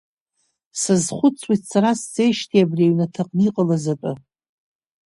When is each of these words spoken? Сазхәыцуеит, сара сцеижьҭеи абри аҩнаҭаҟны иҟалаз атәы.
Сазхәыцуеит, 0.81 1.61
сара 1.71 1.89
сцеижьҭеи 1.99 2.63
абри 2.63 2.83
аҩнаҭаҟны 2.87 3.41
иҟалаз 3.47 3.85
атәы. 3.93 4.13